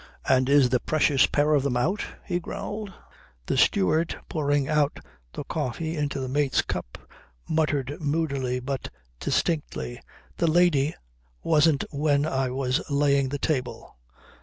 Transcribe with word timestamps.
"And 0.27 0.49
is 0.49 0.69
the 0.69 0.79
precious 0.79 1.27
pair 1.27 1.53
of 1.53 1.61
them 1.61 1.77
out?" 1.77 2.03
he 2.25 2.39
growled. 2.39 2.91
The 3.45 3.55
steward, 3.55 4.19
pouring 4.29 4.67
out 4.67 4.99
the 5.33 5.43
coffee 5.43 5.95
into 5.95 6.19
the 6.19 6.27
mate's 6.27 6.63
cup, 6.63 6.97
muttered 7.47 7.97
moodily 8.01 8.59
but 8.59 8.89
distinctly: 9.19 10.01
"The 10.37 10.47
lady 10.47 10.95
wasn't 11.43 11.83
when 11.91 12.25
I 12.25 12.49
was 12.49 12.81
laying 12.89 13.29
the 13.29 13.37
table." 13.37 13.95